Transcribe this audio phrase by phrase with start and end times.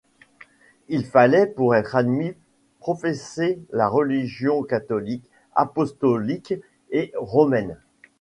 [0.89, 2.33] Il fallait pour être admis,
[2.79, 6.55] professer la religion catholique, apostolique
[6.89, 7.77] et romaine.